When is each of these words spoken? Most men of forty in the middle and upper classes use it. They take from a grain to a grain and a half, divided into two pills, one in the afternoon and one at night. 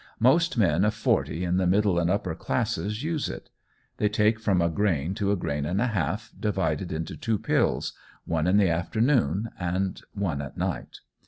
Most 0.19 0.57
men 0.57 0.83
of 0.83 0.95
forty 0.95 1.43
in 1.43 1.57
the 1.57 1.67
middle 1.67 1.99
and 1.99 2.09
upper 2.09 2.33
classes 2.33 3.03
use 3.03 3.29
it. 3.29 3.51
They 3.97 4.09
take 4.09 4.39
from 4.39 4.59
a 4.59 4.67
grain 4.71 5.13
to 5.13 5.31
a 5.31 5.35
grain 5.35 5.63
and 5.63 5.79
a 5.79 5.85
half, 5.85 6.31
divided 6.39 6.91
into 6.91 7.15
two 7.15 7.37
pills, 7.37 7.93
one 8.25 8.47
in 8.47 8.57
the 8.57 8.71
afternoon 8.71 9.51
and 9.59 10.01
one 10.15 10.41
at 10.41 10.57
night. 10.57 11.01